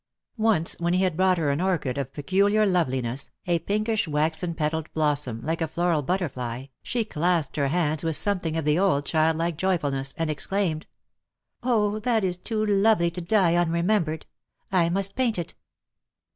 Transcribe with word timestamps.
Once 0.39 0.75
when 0.79 0.95
he 0.95 1.03
had 1.03 1.15
brought 1.15 1.37
her 1.37 1.51
an 1.51 1.61
orchid 1.61 1.95
of 1.95 2.11
peculiar 2.11 2.65
loveliness, 2.65 3.29
a 3.45 3.59
pinkish 3.59 4.07
waxen 4.07 4.55
petalled 4.55 4.91
blossom, 4.95 5.39
like 5.41 5.61
a 5.61 5.67
floral 5.67 6.01
butterfly, 6.01 6.65
she 6.81 7.05
clasped 7.05 7.55
her 7.55 7.67
hands 7.67 8.03
with 8.03 8.15
something 8.15 8.57
of 8.57 8.65
the 8.65 8.79
old 8.79 9.05
childlike 9.05 9.59
joyfui 9.59 9.91
ness, 9.91 10.15
and 10.17 10.31
exclaimed, 10.31 10.87
—"0, 11.63 11.99
that 11.99 12.23
is 12.23 12.35
too 12.39 12.65
lovely 12.65 13.11
to 13.11 13.21
die 13.21 13.51
unremembered. 13.53 14.25
I 14.71 14.89
must 14.89 15.15
paint 15.15 15.37
it." 15.37 15.53